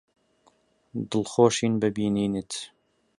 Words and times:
دڵخۆشین 1.11 1.73
بە 1.81 1.89
بینینت. 1.95 2.51